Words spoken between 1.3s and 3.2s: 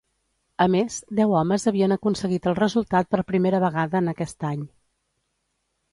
homes havien aconseguit el resultat